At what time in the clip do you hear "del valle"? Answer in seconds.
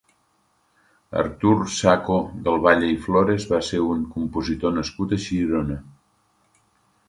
2.49-2.89